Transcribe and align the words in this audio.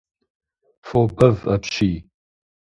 Фо 0.87 1.01
бэв 1.15 1.37
апщий. 1.53 1.97